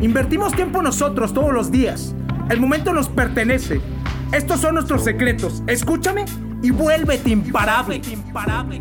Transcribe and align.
Invertimos 0.00 0.52
tiempo 0.52 0.80
nosotros 0.80 1.34
todos 1.34 1.52
los 1.52 1.72
días. 1.72 2.14
El 2.50 2.60
momento 2.60 2.92
nos 2.92 3.08
pertenece. 3.08 3.80
Estos 4.32 4.60
son 4.60 4.74
nuestros 4.74 5.02
secretos. 5.02 5.64
Escúchame 5.66 6.24
y 6.62 6.70
vuélvete 6.70 7.30
imparable. 7.30 8.00
imparable. 8.10 8.78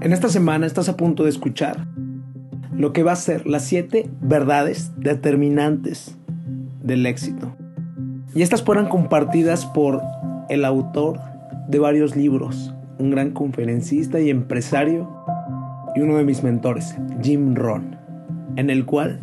En 0.00 0.12
esta 0.12 0.28
semana 0.28 0.66
estás 0.66 0.88
a 0.88 0.96
punto 0.96 1.24
de 1.24 1.30
escuchar 1.30 1.88
lo 2.72 2.92
que 2.92 3.02
va 3.02 3.12
a 3.12 3.16
ser 3.16 3.46
las 3.46 3.64
siete 3.64 4.08
verdades 4.20 4.92
determinantes 4.96 6.16
del 6.80 7.04
éxito. 7.04 7.54
Y 8.34 8.42
estas 8.42 8.62
fueron 8.62 8.88
compartidas 8.88 9.66
por 9.66 10.00
el 10.48 10.64
autor 10.64 11.18
de 11.68 11.80
varios 11.80 12.16
libros, 12.16 12.72
un 12.98 13.10
gran 13.10 13.32
conferencista 13.32 14.20
y 14.20 14.30
empresario 14.30 15.25
y 15.96 16.00
uno 16.00 16.18
de 16.18 16.24
mis 16.24 16.42
mentores, 16.42 16.94
Jim 17.22 17.54
Ron, 17.54 17.96
en 18.56 18.68
el 18.68 18.84
cual 18.84 19.18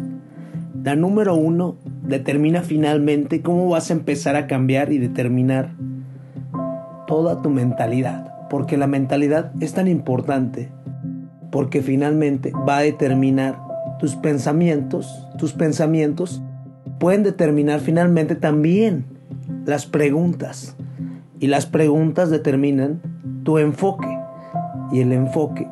la 0.83 0.95
número 0.95 1.35
uno 1.35 1.77
determina 2.01 2.61
finalmente 2.61 3.43
cómo 3.43 3.69
vas 3.69 3.89
a 3.89 3.93
empezar 3.93 4.35
a 4.35 4.47
cambiar 4.47 4.91
y 4.91 4.97
determinar 4.97 5.75
toda 7.05 7.43
tu 7.43 7.51
mentalidad, 7.51 8.49
porque 8.49 8.75
la 8.75 8.87
mentalidad 8.87 9.51
es 9.61 9.73
tan 9.73 9.87
importante, 9.87 10.71
porque 11.51 11.83
finalmente 11.83 12.51
va 12.67 12.79
a 12.79 12.81
determinar 12.81 13.59
tus 13.99 14.15
pensamientos, 14.15 15.27
tus 15.37 15.53
pensamientos 15.53 16.41
pueden 16.99 17.21
determinar 17.21 17.81
finalmente 17.81 18.35
también 18.35 19.05
las 19.65 19.85
preguntas, 19.85 20.75
y 21.39 21.47
las 21.47 21.67
preguntas 21.67 22.31
determinan 22.31 22.99
tu 23.43 23.59
enfoque, 23.59 24.07
y 24.91 25.01
el 25.01 25.11
enfoque 25.11 25.67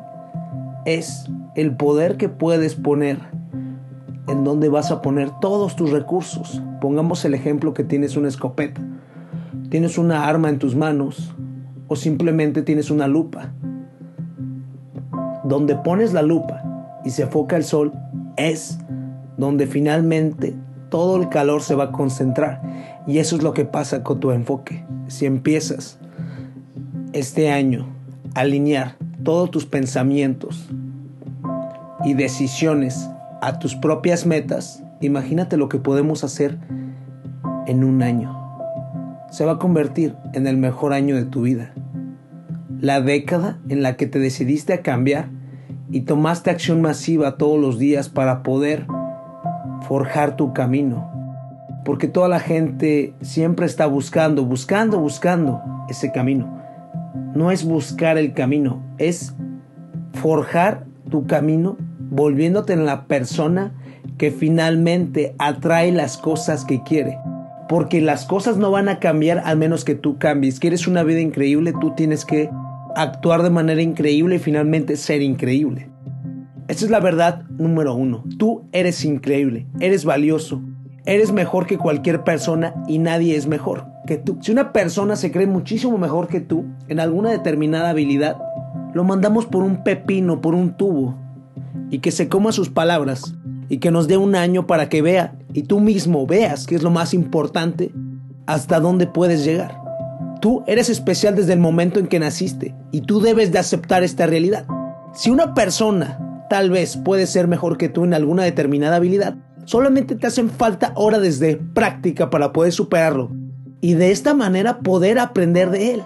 es 0.84 1.30
el 1.54 1.76
poder 1.76 2.16
que 2.16 2.28
puedes 2.28 2.74
poner 2.74 3.18
en 4.28 4.44
donde 4.44 4.68
vas 4.68 4.90
a 4.90 5.02
poner 5.02 5.30
todos 5.40 5.76
tus 5.76 5.90
recursos. 5.90 6.62
Pongamos 6.80 7.24
el 7.24 7.34
ejemplo 7.34 7.74
que 7.74 7.84
tienes 7.84 8.16
una 8.16 8.28
escopeta, 8.28 8.80
tienes 9.68 9.98
una 9.98 10.26
arma 10.26 10.48
en 10.48 10.58
tus 10.58 10.74
manos 10.74 11.34
o 11.88 11.96
simplemente 11.96 12.62
tienes 12.62 12.90
una 12.90 13.06
lupa. 13.06 13.52
Donde 15.44 15.76
pones 15.76 16.12
la 16.12 16.22
lupa 16.22 16.62
y 17.04 17.10
se 17.10 17.22
enfoca 17.22 17.56
el 17.56 17.64
sol 17.64 17.92
es 18.36 18.78
donde 19.36 19.66
finalmente 19.66 20.54
todo 20.88 21.20
el 21.20 21.28
calor 21.28 21.62
se 21.62 21.74
va 21.74 21.84
a 21.84 21.92
concentrar. 21.92 22.62
Y 23.06 23.18
eso 23.18 23.36
es 23.36 23.42
lo 23.42 23.52
que 23.52 23.64
pasa 23.64 24.02
con 24.02 24.20
tu 24.20 24.30
enfoque. 24.30 24.84
Si 25.08 25.26
empiezas 25.26 25.98
este 27.12 27.50
año 27.50 27.86
a 28.34 28.40
alinear 28.40 28.96
todos 29.24 29.50
tus 29.50 29.66
pensamientos 29.66 30.68
y 32.04 32.14
decisiones 32.14 33.08
a 33.40 33.58
tus 33.58 33.74
propias 33.74 34.26
metas, 34.26 34.82
imagínate 35.00 35.56
lo 35.56 35.68
que 35.68 35.78
podemos 35.78 36.24
hacer 36.24 36.58
en 37.66 37.84
un 37.84 38.02
año. 38.02 38.38
Se 39.30 39.44
va 39.44 39.52
a 39.52 39.58
convertir 39.58 40.14
en 40.32 40.46
el 40.46 40.56
mejor 40.56 40.92
año 40.92 41.16
de 41.16 41.24
tu 41.24 41.42
vida. 41.42 41.72
La 42.80 43.00
década 43.00 43.58
en 43.68 43.82
la 43.82 43.96
que 43.96 44.06
te 44.06 44.18
decidiste 44.18 44.72
a 44.72 44.82
cambiar 44.82 45.28
y 45.90 46.02
tomaste 46.02 46.50
acción 46.50 46.82
masiva 46.82 47.36
todos 47.36 47.60
los 47.60 47.78
días 47.78 48.08
para 48.08 48.42
poder 48.42 48.86
forjar 49.88 50.36
tu 50.36 50.52
camino. 50.52 51.10
Porque 51.84 52.08
toda 52.08 52.28
la 52.28 52.40
gente 52.40 53.14
siempre 53.20 53.66
está 53.66 53.86
buscando, 53.86 54.44
buscando, 54.44 54.98
buscando 55.00 55.60
ese 55.88 56.12
camino. 56.12 56.61
No 57.34 57.50
es 57.50 57.64
buscar 57.64 58.18
el 58.18 58.32
camino, 58.34 58.82
es 58.98 59.34
forjar 60.14 60.86
tu 61.10 61.26
camino 61.26 61.76
volviéndote 62.12 62.74
en 62.74 62.84
la 62.84 63.06
persona 63.06 63.72
que 64.18 64.30
finalmente 64.30 65.34
atrae 65.38 65.92
las 65.92 66.18
cosas 66.18 66.64
que 66.64 66.82
quiere. 66.82 67.18
Porque 67.68 68.00
las 68.00 68.26
cosas 68.26 68.58
no 68.58 68.70
van 68.70 68.88
a 68.88 68.98
cambiar 68.98 69.42
al 69.44 69.56
menos 69.56 69.84
que 69.84 69.94
tú 69.94 70.18
cambies. 70.18 70.60
Quieres 70.60 70.86
una 70.86 71.02
vida 71.02 71.20
increíble, 71.20 71.72
tú 71.80 71.94
tienes 71.94 72.24
que 72.24 72.50
actuar 72.94 73.42
de 73.42 73.50
manera 73.50 73.80
increíble 73.80 74.36
y 74.36 74.38
finalmente 74.38 74.96
ser 74.96 75.22
increíble. 75.22 75.88
Esa 76.68 76.84
es 76.84 76.90
la 76.90 77.00
verdad 77.00 77.44
número 77.58 77.94
uno. 77.94 78.24
Tú 78.38 78.68
eres 78.72 79.04
increíble, 79.04 79.66
eres 79.80 80.04
valioso, 80.04 80.62
eres 81.04 81.32
mejor 81.32 81.66
que 81.66 81.78
cualquier 81.78 82.24
persona 82.24 82.74
y 82.86 82.98
nadie 82.98 83.36
es 83.36 83.46
mejor 83.46 83.86
que 84.06 84.16
tú. 84.16 84.38
Si 84.40 84.52
una 84.52 84.72
persona 84.72 85.16
se 85.16 85.30
cree 85.30 85.46
muchísimo 85.46 85.98
mejor 85.98 86.28
que 86.28 86.40
tú 86.40 86.64
en 86.88 87.00
alguna 87.00 87.30
determinada 87.30 87.90
habilidad, 87.90 88.36
lo 88.94 89.04
mandamos 89.04 89.46
por 89.46 89.62
un 89.62 89.82
pepino, 89.82 90.40
por 90.40 90.54
un 90.54 90.76
tubo 90.76 91.16
y 91.90 91.98
que 91.98 92.10
se 92.10 92.28
coma 92.28 92.52
sus 92.52 92.70
palabras 92.70 93.34
y 93.68 93.78
que 93.78 93.90
nos 93.90 94.08
dé 94.08 94.16
un 94.16 94.34
año 94.34 94.66
para 94.66 94.88
que 94.88 95.02
vea 95.02 95.34
y 95.52 95.62
tú 95.62 95.80
mismo 95.80 96.26
veas, 96.26 96.66
que 96.66 96.74
es 96.74 96.82
lo 96.82 96.90
más 96.90 97.14
importante, 97.14 97.92
hasta 98.46 98.80
dónde 98.80 99.06
puedes 99.06 99.44
llegar. 99.44 99.80
Tú 100.40 100.64
eres 100.66 100.88
especial 100.88 101.36
desde 101.36 101.52
el 101.52 101.60
momento 101.60 102.00
en 102.00 102.08
que 102.08 102.18
naciste 102.18 102.74
y 102.90 103.02
tú 103.02 103.20
debes 103.20 103.52
de 103.52 103.58
aceptar 103.58 104.02
esta 104.02 104.26
realidad. 104.26 104.66
Si 105.14 105.30
una 105.30 105.54
persona 105.54 106.46
tal 106.50 106.70
vez 106.70 106.96
puede 106.96 107.26
ser 107.26 107.48
mejor 107.48 107.78
que 107.78 107.88
tú 107.88 108.04
en 108.04 108.14
alguna 108.14 108.42
determinada 108.42 108.96
habilidad, 108.96 109.36
solamente 109.64 110.16
te 110.16 110.26
hacen 110.26 110.50
falta 110.50 110.92
horas 110.96 111.38
de 111.38 111.56
práctica 111.56 112.30
para 112.30 112.52
poder 112.52 112.72
superarlo 112.72 113.30
y 113.80 113.94
de 113.94 114.10
esta 114.10 114.34
manera 114.34 114.78
poder 114.78 115.18
aprender 115.18 115.70
de 115.70 115.94
él. 115.94 116.02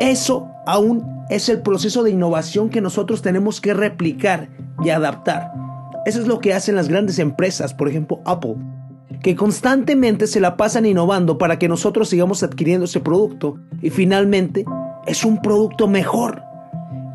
Eso 0.00 0.48
aún 0.66 1.06
es 1.30 1.48
el 1.48 1.62
proceso 1.62 2.02
de 2.02 2.10
innovación 2.10 2.68
que 2.68 2.80
nosotros 2.80 3.22
tenemos 3.22 3.60
que 3.60 3.74
replicar 3.74 4.48
y 4.84 4.90
adaptar. 4.90 5.52
Eso 6.04 6.20
es 6.20 6.26
lo 6.26 6.40
que 6.40 6.54
hacen 6.54 6.76
las 6.76 6.88
grandes 6.88 7.18
empresas, 7.18 7.74
por 7.74 7.88
ejemplo 7.88 8.20
Apple, 8.24 8.56
que 9.22 9.34
constantemente 9.34 10.26
se 10.26 10.40
la 10.40 10.56
pasan 10.56 10.86
innovando 10.86 11.38
para 11.38 11.58
que 11.58 11.68
nosotros 11.68 12.08
sigamos 12.08 12.42
adquiriendo 12.42 12.84
ese 12.84 13.00
producto 13.00 13.58
y 13.82 13.90
finalmente 13.90 14.64
es 15.06 15.24
un 15.24 15.40
producto 15.40 15.88
mejor. 15.88 16.42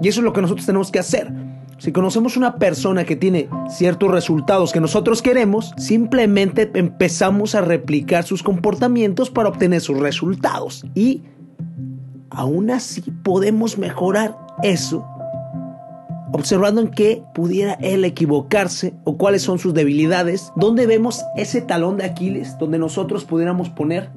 Y 0.01 0.07
eso 0.07 0.21
es 0.21 0.25
lo 0.25 0.33
que 0.33 0.41
nosotros 0.41 0.65
tenemos 0.65 0.91
que 0.91 0.99
hacer. 0.99 1.31
Si 1.81 1.91
conocemos 1.91 2.37
una 2.37 2.57
persona 2.57 3.05
que 3.05 3.15
tiene 3.15 3.49
ciertos 3.67 4.11
resultados 4.11 4.71
que 4.71 4.79
nosotros 4.79 5.23
queremos, 5.23 5.73
simplemente 5.77 6.69
empezamos 6.75 7.55
a 7.55 7.61
replicar 7.61 8.23
sus 8.23 8.43
comportamientos 8.43 9.31
para 9.31 9.49
obtener 9.49 9.81
sus 9.81 9.97
resultados. 9.97 10.85
Y 10.93 11.23
aún 12.29 12.69
así 12.69 13.01
podemos 13.23 13.79
mejorar 13.79 14.37
eso 14.61 15.03
observando 16.33 16.81
en 16.81 16.91
qué 16.91 17.23
pudiera 17.33 17.73
él 17.81 18.05
equivocarse 18.05 18.93
o 19.03 19.17
cuáles 19.17 19.41
son 19.41 19.57
sus 19.57 19.73
debilidades, 19.73 20.53
donde 20.55 20.85
vemos 20.85 21.23
ese 21.35 21.61
talón 21.61 21.97
de 21.97 22.05
Aquiles, 22.05 22.59
donde 22.59 22.77
nosotros 22.77 23.25
pudiéramos 23.25 23.69
poner 23.69 24.11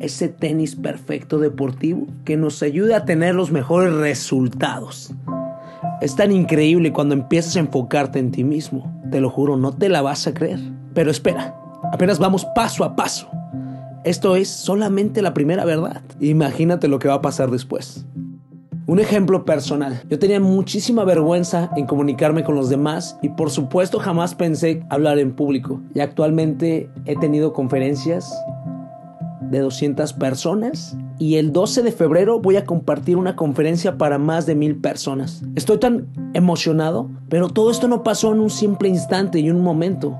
ese 0.00 0.26
tenis 0.28 0.74
perfecto 0.74 1.38
deportivo 1.38 2.08
que 2.24 2.36
nos 2.36 2.60
ayude 2.64 2.96
a 2.96 3.04
tener 3.04 3.36
los 3.36 3.52
mejores 3.52 3.94
resultados. 3.94 5.14
Es 6.04 6.16
tan 6.16 6.32
increíble 6.32 6.92
cuando 6.92 7.14
empiezas 7.14 7.56
a 7.56 7.60
enfocarte 7.60 8.18
en 8.18 8.30
ti 8.30 8.44
mismo. 8.44 8.94
Te 9.10 9.22
lo 9.22 9.30
juro, 9.30 9.56
no 9.56 9.72
te 9.72 9.88
la 9.88 10.02
vas 10.02 10.26
a 10.26 10.34
creer. 10.34 10.60
Pero 10.92 11.10
espera, 11.10 11.58
apenas 11.94 12.18
vamos 12.18 12.44
paso 12.54 12.84
a 12.84 12.94
paso. 12.94 13.26
Esto 14.04 14.36
es 14.36 14.50
solamente 14.50 15.22
la 15.22 15.32
primera 15.32 15.64
verdad. 15.64 16.02
Imagínate 16.20 16.88
lo 16.88 16.98
que 16.98 17.08
va 17.08 17.14
a 17.14 17.22
pasar 17.22 17.50
después. 17.50 18.04
Un 18.86 19.00
ejemplo 19.00 19.46
personal. 19.46 20.02
Yo 20.10 20.18
tenía 20.18 20.40
muchísima 20.40 21.04
vergüenza 21.04 21.70
en 21.74 21.86
comunicarme 21.86 22.44
con 22.44 22.54
los 22.54 22.68
demás 22.68 23.16
y 23.22 23.30
por 23.30 23.48
supuesto 23.50 23.98
jamás 23.98 24.34
pensé 24.34 24.84
hablar 24.90 25.18
en 25.18 25.34
público. 25.34 25.80
Y 25.94 26.00
actualmente 26.00 26.90
he 27.06 27.16
tenido 27.16 27.54
conferencias 27.54 28.30
de 29.40 29.60
200 29.60 30.12
personas 30.12 30.98
y 31.24 31.38
el 31.38 31.52
12 31.52 31.82
de 31.82 31.90
febrero 31.90 32.38
voy 32.38 32.56
a 32.56 32.66
compartir 32.66 33.16
una 33.16 33.34
conferencia 33.34 33.96
para 33.96 34.18
más 34.18 34.44
de 34.44 34.54
mil 34.54 34.76
personas. 34.76 35.42
Estoy 35.54 35.78
tan 35.78 36.06
emocionado, 36.34 37.08
pero 37.30 37.48
todo 37.48 37.70
esto 37.70 37.88
no 37.88 38.02
pasó 38.02 38.34
en 38.34 38.40
un 38.40 38.50
simple 38.50 38.90
instante 38.90 39.38
y 39.38 39.50
un 39.50 39.62
momento. 39.62 40.18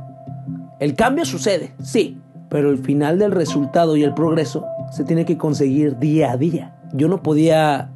El 0.80 0.94
cambio 0.94 1.26
sucede, 1.26 1.74
sí, 1.82 2.16
pero 2.48 2.70
el 2.70 2.78
final 2.78 3.18
del 3.18 3.32
resultado 3.32 3.98
y 3.98 4.02
el 4.02 4.14
progreso 4.14 4.64
se 4.92 5.04
tiene 5.04 5.26
que 5.26 5.36
conseguir 5.36 5.98
día 5.98 6.32
a 6.32 6.38
día. 6.38 6.74
Yo 6.94 7.06
no 7.08 7.22
podía 7.22 7.92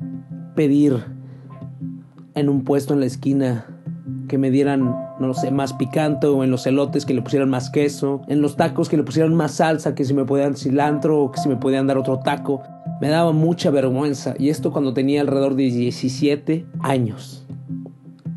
pedir 0.54 1.02
en 2.34 2.50
un 2.50 2.62
puesto 2.62 2.92
en 2.92 3.00
la 3.00 3.06
esquina 3.06 3.64
que 4.28 4.36
me 4.36 4.50
dieran, 4.50 4.84
no 5.18 5.28
lo 5.28 5.32
sé, 5.32 5.50
más 5.50 5.72
picante 5.72 6.26
o 6.26 6.44
en 6.44 6.50
los 6.50 6.66
elotes 6.66 7.06
que 7.06 7.14
le 7.14 7.22
pusieran 7.22 7.48
más 7.48 7.70
queso, 7.70 8.20
en 8.28 8.42
los 8.42 8.56
tacos 8.56 8.90
que 8.90 8.98
le 8.98 9.02
pusieran 9.02 9.34
más 9.34 9.52
salsa, 9.52 9.94
que 9.94 10.04
si 10.04 10.12
me 10.12 10.26
podían 10.26 10.56
cilantro 10.56 11.22
o 11.22 11.30
que 11.32 11.40
si 11.40 11.48
me 11.48 11.56
podían 11.56 11.86
dar 11.86 11.96
otro 11.96 12.18
taco. 12.18 12.62
Me 13.00 13.08
daba 13.08 13.32
mucha 13.32 13.70
vergüenza 13.70 14.34
y 14.38 14.48
esto 14.48 14.72
cuando 14.72 14.92
tenía 14.92 15.20
alrededor 15.20 15.54
de 15.54 15.64
17 15.64 16.66
años. 16.80 17.46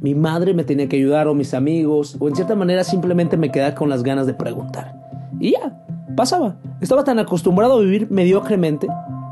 Mi 0.01 0.15
madre 0.15 0.53
me 0.53 0.63
tenía 0.63 0.87
que 0.87 0.97
ayudar 0.97 1.27
o 1.27 1.33
mis 1.33 1.53
amigos 1.53 2.15
o 2.19 2.27
en 2.27 2.35
cierta 2.35 2.55
manera 2.55 2.83
simplemente 2.83 3.37
me 3.37 3.51
quedaba 3.51 3.75
con 3.75 3.89
las 3.89 4.03
ganas 4.03 4.27
de 4.27 4.33
preguntar. 4.33 4.95
Y 5.39 5.51
ya, 5.51 5.83
pasaba. 6.15 6.57
Estaba 6.79 7.03
tan 7.03 7.19
acostumbrado 7.19 7.73
a 7.73 7.81
vivir 7.81 8.09
mediocremente 8.11 8.87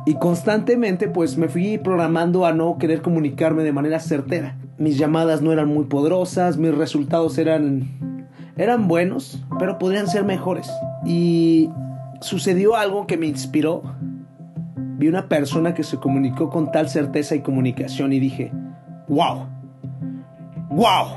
y 0.05 0.15
constantemente 0.15 1.07
pues 1.07 1.37
me 1.37 1.47
fui 1.47 1.77
programando 1.77 2.45
a 2.45 2.53
no 2.53 2.77
querer 2.77 3.01
comunicarme 3.01 3.63
de 3.63 3.71
manera 3.71 3.99
certera. 3.99 4.57
Mis 4.77 4.97
llamadas 4.97 5.41
no 5.41 5.51
eran 5.51 5.67
muy 5.67 5.85
poderosas, 5.85 6.57
mis 6.57 6.73
resultados 6.73 7.37
eran 7.37 7.99
eran 8.59 8.89
buenos, 8.89 9.41
pero 9.57 9.79
podrían 9.79 10.07
ser 10.07 10.25
mejores. 10.25 10.69
Y 11.05 11.69
sucedió 12.19 12.75
algo 12.75 13.07
que 13.07 13.17
me 13.17 13.25
inspiró. 13.25 13.83
Vi 14.99 15.07
una 15.07 15.29
persona 15.29 15.73
que 15.73 15.83
se 15.83 15.95
comunicó 15.95 16.49
con 16.49 16.73
tal 16.73 16.89
certeza 16.89 17.33
y 17.33 17.39
comunicación 17.39 18.11
y 18.11 18.19
dije, 18.19 18.51
"Wow. 19.07 19.47
Wow. 20.71 21.07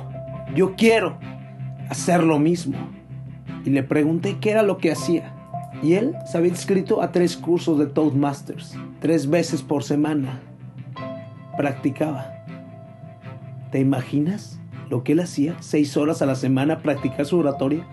Yo 0.55 0.77
quiero 0.77 1.19
hacer 1.89 2.23
lo 2.23 2.39
mismo." 2.39 2.79
Y 3.65 3.71
le 3.71 3.83
pregunté 3.83 4.39
qué 4.41 4.53
era 4.53 4.63
lo 4.63 4.79
que 4.79 4.93
hacía. 4.93 5.35
Y 5.83 5.95
él 5.95 6.15
se 6.27 6.39
había 6.39 6.51
inscrito 6.51 7.03
a 7.03 7.11
tres 7.11 7.37
cursos 7.37 7.77
de 7.77 7.87
Toastmasters, 7.87 8.79
tres 9.01 9.29
veces 9.29 9.63
por 9.63 9.83
semana. 9.83 10.41
Practicaba. 11.57 12.45
¿Te 13.73 13.81
imaginas 13.81 14.61
lo 14.91 15.03
que 15.03 15.11
él 15.11 15.21
hacía? 15.21 15.57
Seis 15.59 15.97
horas 15.97 16.23
a 16.23 16.27
la 16.27 16.37
semana 16.37 16.79
practicar 16.79 17.27
su 17.27 17.37
oratoria. 17.37 17.85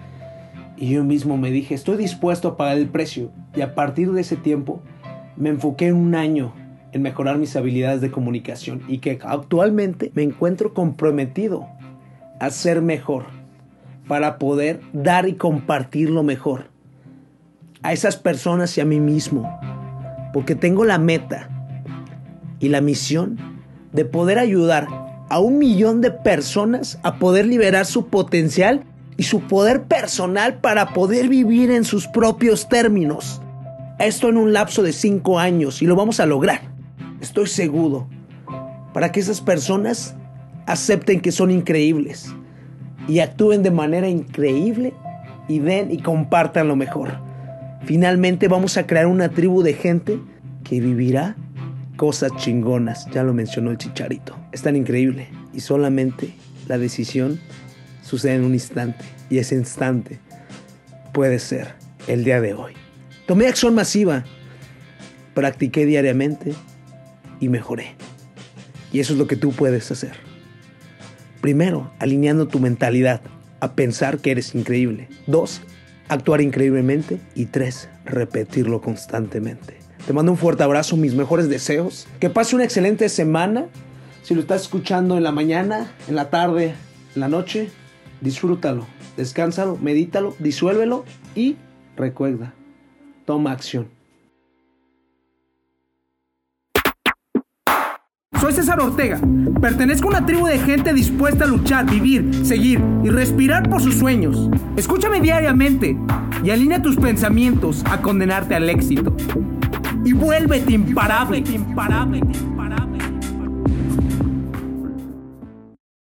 Y 0.78 0.92
yo 0.92 1.04
mismo 1.04 1.36
me 1.36 1.50
dije, 1.50 1.74
estoy 1.74 1.98
dispuesto 1.98 2.50
a 2.50 2.58
pagar 2.58 2.78
el 2.78 2.90
precio. 2.90 3.32
Y 3.56 3.62
a 3.62 3.74
partir 3.74 4.12
de 4.12 4.22
ese 4.22 4.36
tiempo, 4.36 4.84
me 5.40 5.50
enfoqué 5.50 5.88
en 5.88 5.96
un 5.96 6.14
año 6.14 6.54
en 6.92 7.02
mejorar 7.02 7.38
mis 7.38 7.56
habilidades 7.56 8.02
de 8.02 8.12
comunicación 8.12 8.84
y 8.88 9.00
que 9.00 9.20
actualmente 9.24 10.12
me 10.14 10.24
encuentro 10.24 10.74
comprometido 10.74 11.68
a 12.40 12.50
ser 12.50 12.82
mejor 12.82 13.26
para 14.08 14.38
poder 14.38 14.82
dar 14.92 15.28
y 15.28 15.34
compartir 15.34 16.10
lo 16.10 16.24
mejor 16.24 16.66
a 17.82 17.94
esas 17.94 18.18
personas 18.18 18.78
y 18.78 18.82
a 18.82 18.86
mí 18.86 19.00
mismo. 19.00 19.50
Porque 20.34 20.56
tengo 20.56 20.84
la 20.84 21.00
meta 21.00 21.50
y 22.60 22.70
la 22.70 22.82
misión 22.82 23.38
de 23.94 24.06
poder 24.06 24.40
ayudar 24.40 24.88
a 25.30 25.40
un 25.40 25.58
millón 25.58 26.02
de 26.02 26.12
personas 26.12 27.00
a 27.04 27.18
poder 27.18 27.46
liberar 27.46 27.86
su 27.86 28.08
potencial 28.08 28.84
y 29.16 29.24
su 29.24 29.42
poder 29.42 29.84
personal 29.84 30.56
para 30.56 30.94
poder 30.94 31.30
vivir 31.30 31.72
en 31.72 31.86
sus 31.86 32.08
propios 32.08 32.68
términos. 32.68 33.42
Esto 34.00 34.30
en 34.30 34.38
un 34.38 34.54
lapso 34.54 34.82
de 34.82 34.94
cinco 34.94 35.40
años 35.40 35.82
y 35.82 35.86
lo 35.86 35.94
vamos 35.94 36.22
a 36.22 36.26
lograr. 36.26 36.62
Estoy 37.20 37.48
seguro. 37.48 38.08
Para 38.94 39.12
que 39.12 39.20
esas 39.20 39.42
personas 39.42 40.16
acepten 40.68 41.20
que 41.20 41.34
son 41.34 41.52
increíbles 41.52 42.34
y 43.10 43.20
actúen 43.20 43.62
de 43.62 43.72
manera 43.72 44.08
increíble 44.08 44.94
y 45.50 45.60
den 45.60 45.92
y 45.92 45.98
compartan 45.98 46.70
lo 46.70 46.78
mejor. 46.78 47.20
Finalmente 47.84 48.48
vamos 48.48 48.78
a 48.78 48.88
crear 48.88 49.06
una 49.06 49.28
tribu 49.28 49.64
de 49.64 49.74
gente 49.74 50.18
que 50.64 50.80
vivirá 50.80 51.36
cosas 51.98 52.32
chingonas. 52.38 53.06
Ya 53.12 53.24
lo 53.24 53.34
mencionó 53.34 53.70
el 53.70 53.78
chicharito. 53.78 54.34
Es 54.54 54.62
tan 54.62 54.78
increíble. 54.78 55.28
Y 55.54 55.60
solamente 55.60 56.34
la 56.70 56.78
decisión 56.78 57.38
sucede 58.02 58.36
en 58.36 58.46
un 58.46 58.54
instante. 58.54 59.04
Y 59.30 59.40
ese 59.40 59.56
instante 59.56 60.20
puede 61.12 61.40
ser 61.40 61.74
el 62.08 62.24
día 62.24 62.40
de 62.40 62.54
hoy. 62.54 62.76
Tomé 63.30 63.46
acción 63.46 63.76
masiva. 63.76 64.24
Practiqué 65.36 65.86
diariamente 65.86 66.56
y 67.40 67.48
mejoré. 67.48 67.94
Y 68.92 69.02
eso 69.02 69.14
es 69.14 69.20
lo 69.20 69.28
que 69.28 69.36
tú 69.36 69.52
puedes 69.52 69.92
hacer. 69.92 70.14
Primero, 71.40 71.92
alineando 72.00 72.48
tu 72.48 72.60
mentalidad 72.60 73.22
a 73.60 73.74
pensar 73.74 74.18
que 74.18 74.32
eres 74.32 74.56
increíble. 74.56 75.10
Dos, 75.28 75.62
actuar 76.08 76.42
increíblemente 76.42 77.20
y 77.36 77.46
tres, 77.46 77.88
repetirlo 78.04 78.82
constantemente. 78.82 79.78
Te 80.08 80.12
mando 80.12 80.32
un 80.32 80.38
fuerte 80.40 80.64
abrazo, 80.64 80.98
mis 80.98 81.14
mejores 81.14 81.50
deseos. 81.50 82.08
Que 82.20 82.32
pase 82.32 82.56
una 82.56 82.66
excelente 82.66 83.10
semana. 83.10 83.68
Si 84.24 84.34
lo 84.34 84.42
estás 84.42 84.64
escuchando 84.64 85.18
en 85.18 85.24
la 85.24 85.32
mañana, 85.32 85.92
en 86.08 86.16
la 86.16 86.32
tarde, 86.32 86.74
en 87.14 87.22
la 87.22 87.28
noche, 87.28 87.70
disfrútalo, 88.22 88.88
descánsalo, 89.18 89.78
medítalo, 89.78 90.36
disuélvelo 90.40 91.06
y 91.36 91.58
recuerda, 91.96 92.56
toma 93.30 93.52
acción. 93.52 93.88
Soy 98.42 98.54
César 98.54 98.80
Ortega. 98.80 99.22
Pertenezco 99.62 100.08
a 100.08 100.18
una 100.18 100.26
tribu 100.26 100.48
de 100.48 100.58
gente 100.58 100.96
dispuesta 100.96 101.44
a 101.44 101.48
luchar, 101.48 101.88
vivir, 101.88 102.44
seguir 102.44 102.82
y 103.04 103.10
respirar 103.10 103.70
por 103.70 103.84
sus 103.84 103.94
sueños. 103.94 104.50
Escúchame 104.76 105.22
diariamente 105.22 105.96
y 106.44 106.50
alinea 106.50 106.82
tus 106.82 106.96
pensamientos 106.96 107.84
a 107.86 108.02
condenarte 108.02 108.56
al 108.56 108.68
éxito. 108.68 109.16
Y 110.04 110.14
vuélvete 110.14 110.74
imparable. 110.74 111.38
imparable. 111.38 112.22